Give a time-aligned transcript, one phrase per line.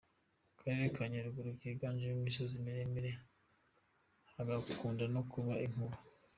[0.51, 3.11] Akarere ka Nyaruguru kiganjemo imisozi miremire,
[4.33, 5.95] hagakunda no kuba inkuba.